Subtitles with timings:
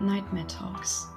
[0.00, 1.08] Nightmare Talks,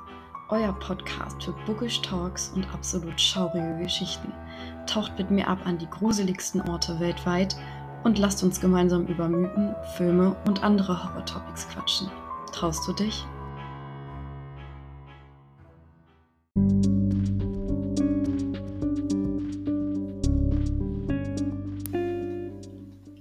[0.49, 4.33] euer Podcast für Bookish Talks und absolut schaurige Geschichten.
[4.87, 7.55] Taucht mit mir ab an die gruseligsten Orte weltweit
[8.03, 12.09] und lasst uns gemeinsam über Mythen, Filme und andere Horror-Topics quatschen.
[12.51, 13.23] Traust du dich?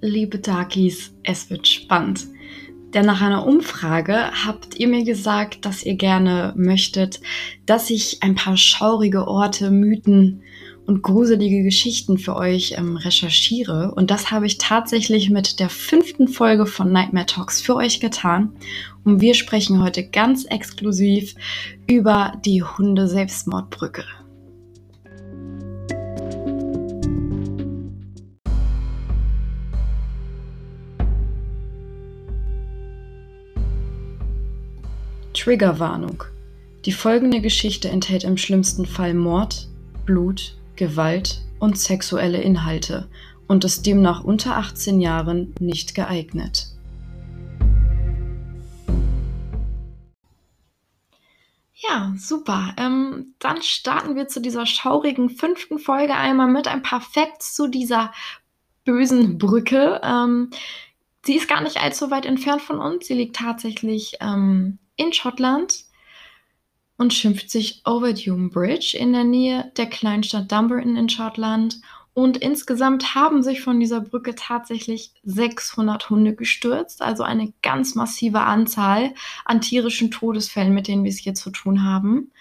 [0.00, 2.26] Liebe Darkies, es wird spannend.
[2.94, 7.20] Denn nach einer Umfrage habt ihr mir gesagt, dass ihr gerne möchtet,
[7.66, 10.42] dass ich ein paar schaurige Orte, Mythen
[10.86, 13.92] und gruselige Geschichten für euch ähm, recherchiere.
[13.94, 18.54] Und das habe ich tatsächlich mit der fünften Folge von Nightmare Talks für euch getan.
[19.04, 21.36] Und wir sprechen heute ganz exklusiv
[21.86, 24.04] über die Hunde-Selbstmordbrücke.
[35.40, 36.24] Triggerwarnung.
[36.84, 39.68] Die folgende Geschichte enthält im schlimmsten Fall Mord,
[40.04, 43.08] Blut, Gewalt und sexuelle Inhalte
[43.48, 46.66] und ist demnach unter 18 Jahren nicht geeignet.
[51.72, 52.74] Ja, super.
[52.76, 57.66] Ähm, dann starten wir zu dieser schaurigen fünften Folge einmal mit ein paar Facts zu
[57.66, 58.12] dieser
[58.84, 60.02] bösen Brücke.
[60.04, 60.50] Ähm,
[61.24, 63.06] sie ist gar nicht allzu weit entfernt von uns.
[63.06, 65.84] Sie liegt tatsächlich ähm, in Schottland
[66.96, 71.80] und schimpft sich Overdume Bridge in der Nähe der Kleinstadt Dumbarton in Schottland.
[72.12, 78.40] Und insgesamt haben sich von dieser Brücke tatsächlich 600 Hunde gestürzt, also eine ganz massive
[78.40, 79.14] Anzahl
[79.46, 82.32] an tierischen Todesfällen, mit denen wir es hier zu tun haben.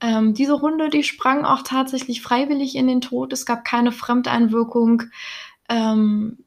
[0.00, 3.34] Ähm, diese Hunde, die sprangen auch tatsächlich freiwillig in den Tod.
[3.34, 5.02] Es gab keine Fremdeinwirkung,
[5.68, 6.38] ähm,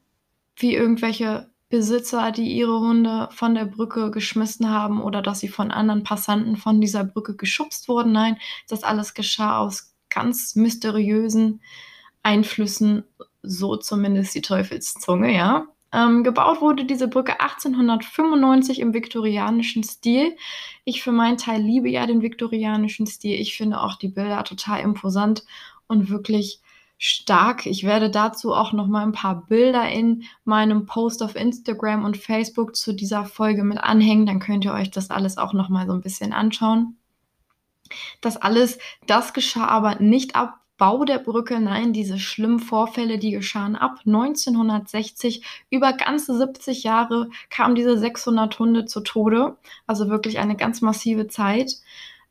[0.56, 5.70] wie irgendwelche Besitzer, die ihre Hunde von der Brücke geschmissen haben oder dass sie von
[5.70, 8.12] anderen Passanten von dieser Brücke geschubst wurden.
[8.12, 8.36] Nein,
[8.68, 11.62] das alles geschah aus ganz mysteriösen
[12.22, 13.04] Einflüssen,
[13.42, 15.64] so zumindest die Teufelszunge, ja.
[15.94, 20.36] Ähm, gebaut wurde diese Brücke 1895 im viktorianischen Stil.
[20.84, 23.40] Ich für meinen Teil liebe ja den viktorianischen Stil.
[23.40, 25.44] Ich finde auch die Bilder total imposant
[25.86, 26.60] und wirklich
[27.04, 27.66] stark.
[27.66, 32.16] Ich werde dazu auch noch mal ein paar Bilder in meinem Post auf Instagram und
[32.16, 34.24] Facebook zu dieser Folge mit anhängen.
[34.24, 36.96] Dann könnt ihr euch das alles auch noch mal so ein bisschen anschauen.
[38.20, 43.32] Das alles, das geschah aber nicht ab Bau der Brücke, nein, diese schlimmen Vorfälle, die
[43.32, 45.44] geschahen ab 1960.
[45.70, 49.56] Über ganze 70 Jahre kamen diese 600 Hunde zu Tode.
[49.88, 51.76] Also wirklich eine ganz massive Zeit.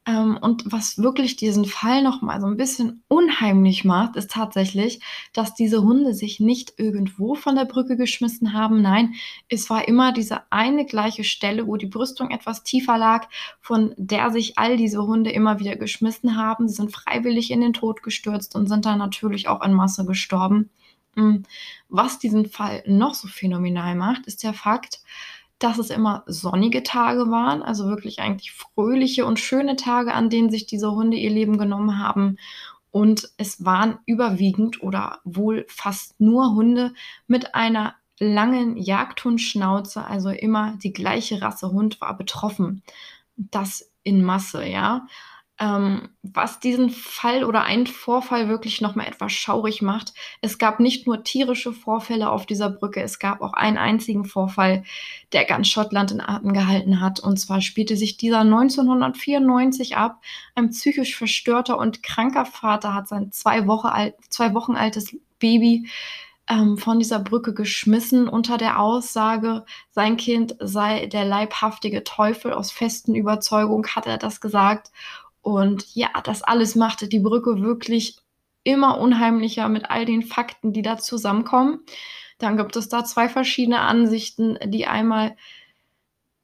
[0.07, 4.99] Ähm, und was wirklich diesen Fall noch mal so ein bisschen unheimlich macht, ist tatsächlich,
[5.31, 8.81] dass diese Hunde sich nicht irgendwo von der Brücke geschmissen haben.
[8.81, 9.13] Nein,
[9.47, 13.27] es war immer diese eine gleiche Stelle, wo die Brüstung etwas tiefer lag,
[13.59, 16.67] von der sich all diese Hunde immer wieder geschmissen haben.
[16.67, 20.71] Sie sind freiwillig in den Tod gestürzt und sind dann natürlich auch in Masse gestorben.
[21.15, 21.43] Hm,
[21.89, 25.01] was diesen Fall noch so phänomenal macht, ist der Fakt,
[25.63, 30.49] dass es immer sonnige Tage waren, also wirklich eigentlich fröhliche und schöne Tage, an denen
[30.49, 32.37] sich diese Hunde ihr Leben genommen haben.
[32.89, 36.93] Und es waren überwiegend oder wohl fast nur Hunde
[37.27, 42.83] mit einer langen Jagdhundschnauze, also immer die gleiche Rasse Hund war betroffen.
[43.35, 45.07] Das in Masse, ja.
[45.61, 51.05] Ähm, was diesen Fall oder einen Vorfall wirklich nochmal etwas schaurig macht, es gab nicht
[51.05, 54.83] nur tierische Vorfälle auf dieser Brücke, es gab auch einen einzigen Vorfall,
[55.33, 57.19] der ganz Schottland in Atem gehalten hat.
[57.19, 60.23] Und zwar spielte sich dieser 1994 ab.
[60.55, 65.87] Ein psychisch verstörter und kranker Vater hat sein zwei, Woche alt, zwei Wochen altes Baby
[66.51, 72.51] ähm, von dieser Brücke geschmissen unter der Aussage, sein Kind sei der leibhaftige Teufel.
[72.51, 74.91] Aus festen Überzeugung hat er das gesagt.
[75.41, 78.17] Und ja, das alles machte die Brücke wirklich
[78.63, 81.79] immer unheimlicher mit all den Fakten, die da zusammenkommen.
[82.37, 85.35] Dann gibt es da zwei verschiedene Ansichten, die einmal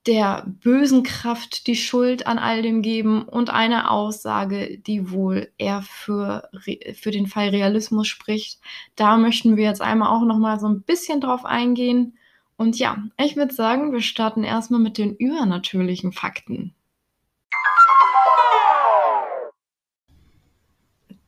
[0.08, 5.82] der bösen Kraft die Schuld an all dem geben und eine Aussage, die wohl eher
[5.82, 6.50] für,
[6.94, 8.62] für den Fall Realismus spricht.
[8.96, 12.18] Da möchten wir jetzt einmal auch noch mal so ein bisschen drauf eingehen.
[12.56, 16.74] Und ja, ich würde sagen, wir starten erstmal mit den übernatürlichen Fakten.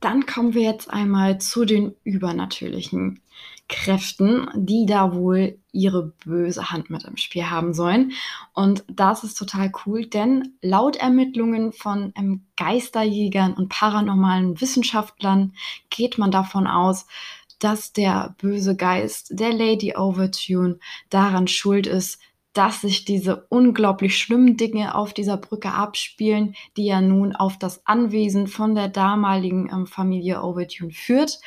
[0.00, 3.20] Dann kommen wir jetzt einmal zu den übernatürlichen
[3.68, 8.12] Kräften, die da wohl ihre böse Hand mit im Spiel haben sollen.
[8.52, 15.54] Und das ist total cool, denn laut Ermittlungen von ähm, Geisterjägern und paranormalen Wissenschaftlern
[15.88, 17.06] geht man davon aus,
[17.60, 22.18] dass der böse Geist der Lady Overtune daran schuld ist,
[22.52, 27.86] dass sich diese unglaublich schlimmen Dinge auf dieser Brücke abspielen, die ja nun auf das
[27.86, 31.38] Anwesen von der damaligen ähm, Familie Overdune führt.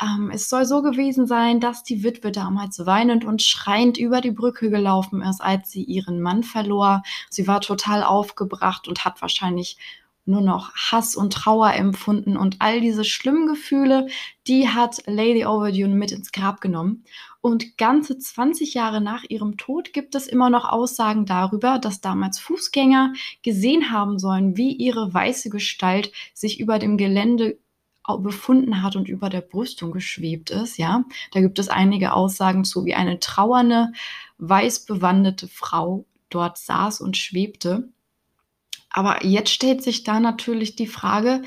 [0.00, 4.30] Ähm, es soll so gewesen sein, dass die Witwe damals weinend und schreiend über die
[4.30, 7.02] Brücke gelaufen ist, als sie ihren Mann verlor.
[7.30, 9.78] Sie war total aufgebracht und hat wahrscheinlich
[10.24, 14.06] nur noch Hass und Trauer empfunden und all diese schlimmen Gefühle,
[14.46, 17.04] die hat Lady Overdune mit ins Grab genommen.
[17.42, 22.38] Und ganze 20 Jahre nach ihrem Tod gibt es immer noch Aussagen darüber, dass damals
[22.38, 23.12] Fußgänger
[23.42, 27.58] gesehen haben sollen, wie ihre weiße Gestalt sich über dem Gelände
[28.18, 31.04] befunden hat und über der Brüstung geschwebt ist, ja.
[31.32, 33.92] Da gibt es einige Aussagen zu, wie eine trauernde,
[34.38, 37.88] weiß bewandete Frau dort saß und schwebte.
[38.92, 41.42] Aber jetzt stellt sich da natürlich die Frage,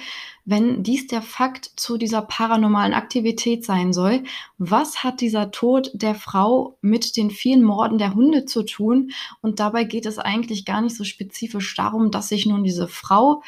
[0.45, 4.23] wenn dies der Fakt zu dieser paranormalen Aktivität sein soll,
[4.59, 9.11] was hat dieser Tod der Frau mit den vielen Morden der Hunde zu tun?
[9.41, 13.41] Und dabei geht es eigentlich gar nicht so spezifisch darum, dass sich nun diese Frau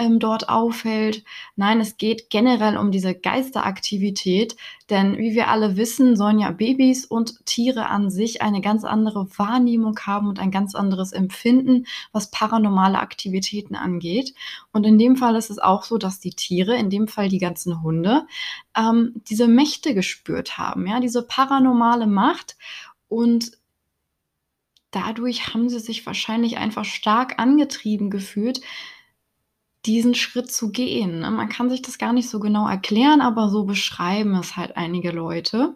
[0.00, 1.22] ähm, dort aufhält.
[1.56, 4.56] Nein, es geht generell um diese Geisteraktivität,
[4.88, 9.28] denn wie wir alle wissen, sollen ja Babys und Tiere an sich eine ganz andere
[9.38, 14.34] Wahrnehmung haben und ein ganz anderes Empfinden, was paranormale Aktivitäten angeht.
[14.72, 17.38] Und in dem Fall ist es auch so, dass die Tiere, in dem Fall die
[17.38, 18.26] ganzen Hunde,
[18.74, 22.56] ähm, diese Mächte gespürt haben, ja, diese paranormale Macht
[23.08, 23.52] und
[24.92, 28.60] dadurch haben sie sich wahrscheinlich einfach stark angetrieben gefühlt,
[29.86, 31.30] diesen Schritt zu gehen, ne?
[31.30, 35.10] Man kann sich das gar nicht so genau erklären, aber so beschreiben es halt einige
[35.10, 35.74] Leute.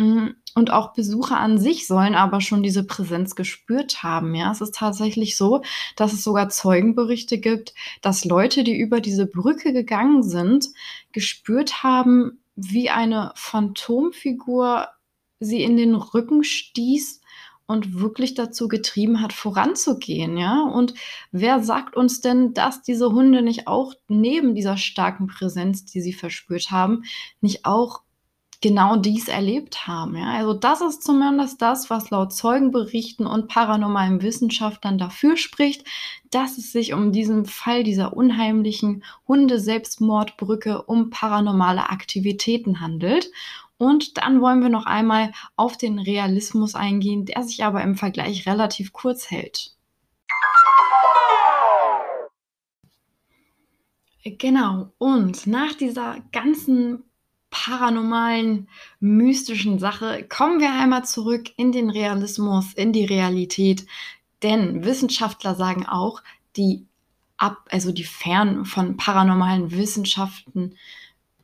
[0.00, 4.52] Hm, und auch Besucher an sich sollen aber schon diese Präsenz gespürt haben, ja?
[4.52, 5.62] Es ist tatsächlich so,
[5.96, 10.68] dass es sogar Zeugenberichte gibt, dass Leute, die über diese Brücke gegangen sind,
[11.12, 14.88] gespürt haben, wie eine Phantomfigur
[15.40, 17.20] sie in den Rücken stieß
[17.68, 20.62] und wirklich dazu getrieben hat, voranzugehen, ja?
[20.62, 20.94] Und
[21.30, 26.14] wer sagt uns denn, dass diese Hunde nicht auch neben dieser starken Präsenz, die sie
[26.14, 27.04] verspürt haben,
[27.42, 28.00] nicht auch
[28.62, 30.32] genau dies erlebt haben, ja?
[30.32, 35.84] Also das ist zumindest das, was laut Zeugenberichten und paranormalen Wissenschaftlern dafür spricht,
[36.30, 43.30] dass es sich um diesen Fall dieser unheimlichen Hunde-Selbstmordbrücke um paranormale Aktivitäten handelt.
[43.78, 48.46] Und dann wollen wir noch einmal auf den Realismus eingehen, der sich aber im Vergleich
[48.46, 49.72] relativ kurz hält.
[54.24, 57.04] Genau, und nach dieser ganzen
[57.50, 58.68] paranormalen,
[59.00, 63.86] mystischen Sache kommen wir einmal zurück in den Realismus, in die Realität.
[64.42, 66.22] Denn Wissenschaftler sagen auch,
[66.56, 66.86] die
[67.38, 70.76] ab, also die fern von paranormalen Wissenschaften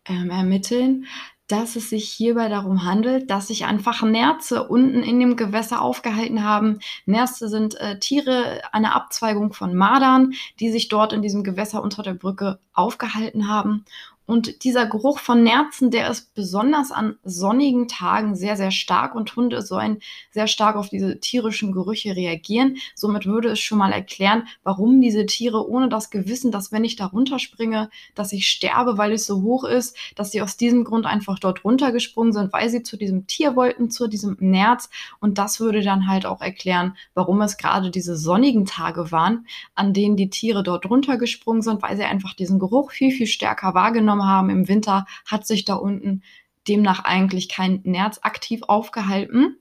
[0.05, 1.07] ähm, ermitteln,
[1.47, 6.43] dass es sich hierbei darum handelt, dass sich einfach Nerze unten in dem Gewässer aufgehalten
[6.43, 6.79] haben.
[7.05, 12.03] Nerze sind äh, Tiere, eine Abzweigung von Madern, die sich dort in diesem Gewässer unter
[12.03, 13.85] der Brücke aufgehalten haben.
[14.27, 19.37] Und dieser Geruch von Nerzen, der ist besonders an sonnigen Tagen sehr, sehr stark und
[19.37, 19.99] Hunde sollen
[20.31, 22.79] sehr stark auf diese tierischen Gerüche reagieren.
[22.95, 26.97] Somit würde es schon mal erklären, warum diese Tiere ohne das Gewissen, dass wenn ich
[26.97, 31.05] da runterspringe, dass ich sterbe, weil es so hoch ist, dass sie aus diesem Grund
[31.05, 34.89] einfach dort runtergesprungen sind, weil sie zu diesem Tier wollten, zu diesem Nerz.
[35.21, 39.93] Und das würde dann halt auch erklären, warum es gerade diese sonnigen Tage waren, an
[39.93, 44.14] denen die Tiere dort runtergesprungen sind, weil sie einfach diesen Geruch viel, viel stärker wahrgenommen
[44.19, 46.23] wahrgenommen haben im Winter, hat sich da unten
[46.67, 49.57] demnach eigentlich kein Nerz aktiv aufgehalten.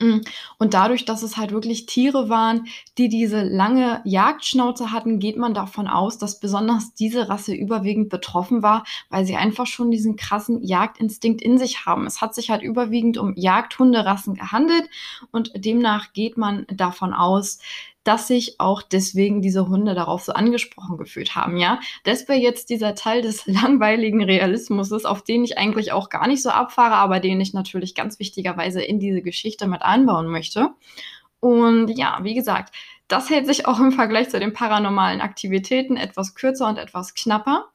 [0.00, 0.20] Mm.
[0.58, 2.66] Und dadurch, dass es halt wirklich Tiere waren,
[2.98, 8.62] die diese lange Jagdschnauze hatten, geht man davon aus, dass besonders diese Rasse überwiegend betroffen
[8.62, 12.06] war, weil sie einfach schon diesen krassen Jagdinstinkt in sich haben.
[12.06, 14.88] Es hat sich halt überwiegend um Jagdhunderassen gehandelt
[15.30, 17.58] und demnach geht man davon aus,
[18.04, 21.80] dass sich auch deswegen diese Hunde darauf so angesprochen gefühlt haben, ja.
[22.04, 26.42] Das wäre jetzt dieser Teil des langweiligen Realismus, auf den ich eigentlich auch gar nicht
[26.42, 30.70] so abfahre, aber den ich natürlich ganz wichtigerweise in diese Geschichte mit einbauen möchte.
[31.40, 32.74] Und ja, wie gesagt,
[33.08, 37.68] das hält sich auch im Vergleich zu den paranormalen Aktivitäten etwas kürzer und etwas knapper.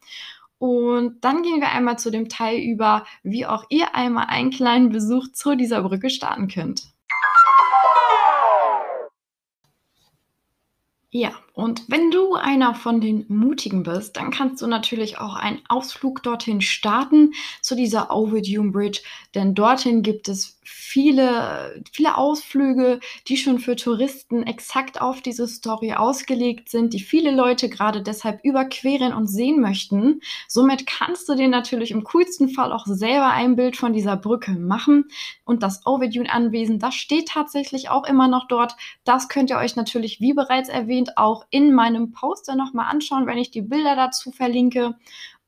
[0.58, 4.90] Und dann gehen wir einmal zu dem Teil über, wie auch ihr einmal einen kleinen
[4.90, 6.94] Besuch zu dieser Brücke starten könnt.
[11.12, 15.60] Ja, und wenn du einer von den Mutigen bist, dann kannst du natürlich auch einen
[15.68, 19.02] Ausflug dorthin starten zu dieser Overdune Bridge,
[19.36, 20.58] denn dorthin gibt es
[20.90, 27.32] viele, viele Ausflüge, die schon für Touristen exakt auf diese Story ausgelegt sind, die viele
[27.32, 30.22] Leute gerade deshalb überqueren und sehen möchten.
[30.48, 34.52] Somit kannst du dir natürlich im coolsten Fall auch selber ein Bild von dieser Brücke
[34.52, 35.06] machen.
[35.44, 38.76] Und das Overdune-Anwesen, das steht tatsächlich auch immer noch dort.
[39.04, 43.38] Das könnt ihr euch natürlich, wie bereits erwähnt, auch in meinem Poster nochmal anschauen, wenn
[43.38, 44.96] ich die Bilder dazu verlinke.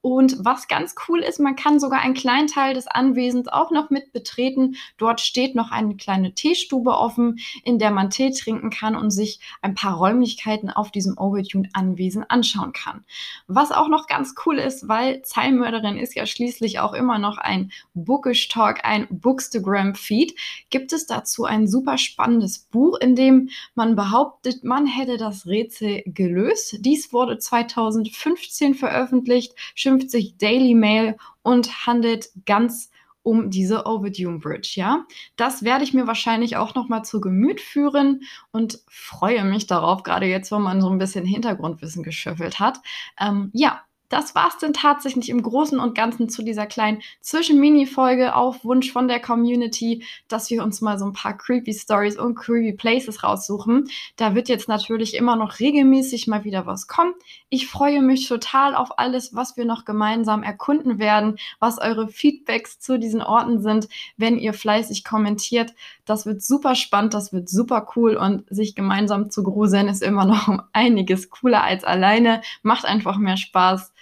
[0.02, 3.92] Und was ganz cool ist, man kann sogar einen kleinen Teil des Anwesens auch noch
[3.92, 4.76] mit betreten.
[4.98, 9.40] Dort steht noch eine kleine Teestube offen, in der man Tee trinken kann und sich
[9.62, 13.06] ein paar Räumlichkeiten auf diesem Overtune-Anwesen anschauen kann.
[13.48, 17.72] Was auch noch ganz cool ist, weil Zeilmörderin ist ja schließlich auch immer noch ein
[17.94, 20.34] Bookish Talk, ein Bookstagram-Feed,
[20.72, 26.02] gibt es dazu ein super spannendes Buch, in dem man behauptet, man hätte das Rätsel
[26.08, 26.78] gelöst.
[26.80, 29.54] Dies wurde 2015 veröffentlicht.
[30.00, 32.90] 50 Daily Mail und handelt ganz
[33.24, 35.06] um diese Overdue Bridge, ja.
[35.36, 38.22] Das werde ich mir wahrscheinlich auch noch mal zu Gemüt führen
[38.52, 42.80] und freue mich darauf, gerade jetzt, wo man so ein bisschen Hintergrundwissen geschöffelt hat.
[43.20, 48.36] Ähm, ja, das war es denn tatsächlich im Großen und Ganzen zu dieser kleinen Zwischen-Mini-Folge
[48.36, 52.36] auf Wunsch von der Community, dass wir uns mal so ein paar creepy Stories und
[52.36, 53.90] creepy Places raussuchen.
[54.18, 57.14] Da wird jetzt natürlich immer noch regelmäßig mal wieder was kommen.
[57.50, 62.80] Ich freue mich total auf alles, was wir noch gemeinsam erkunden werden, was eure Feedbacks
[62.80, 63.88] zu diesen Orten sind,
[64.18, 65.74] wenn ihr fleißig kommentiert.
[66.06, 70.26] Das wird super spannend, das wird super cool und sich gemeinsam zu gruseln ist immer
[70.26, 72.42] noch um einiges cooler als alleine.
[72.62, 73.94] Macht einfach mehr Spaß.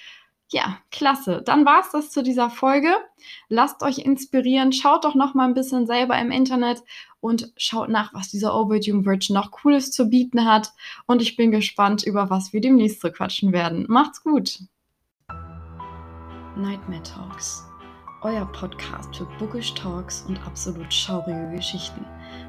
[0.51, 1.44] Ja, klasse.
[1.46, 2.89] Dann war es das zu dieser Folge.
[3.50, 4.74] Lasst euch inspirieren.
[4.74, 6.82] Schaut doch noch mal ein bisschen selber im Internet
[7.20, 10.72] und schaut nach, was dieser Overdue Bridge noch Cooles zu bieten hat.
[11.06, 13.86] Und ich bin gespannt, über was wir demnächst zu quatschen werden.
[13.89, 14.60] Macht's gut.
[16.56, 17.63] Nightmare Talks.
[18.24, 22.03] Euer Podcast für Bookish Talks und absolut schaurige Geschichten.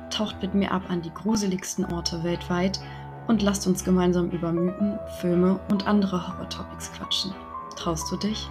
[0.09, 2.81] Taucht mit mir ab an die gruseligsten Orte weltweit
[3.29, 7.35] und lasst uns gemeinsam über Mythen, Filme und andere Horror-Topics quatschen.
[7.81, 8.51] Traust du dich?